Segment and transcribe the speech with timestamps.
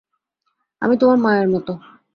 [0.81, 1.67] আমি তোমার মায়ের মত।